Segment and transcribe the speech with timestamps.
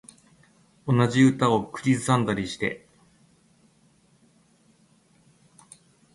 [0.87, 2.87] 同じ歌を口ずさんでたりして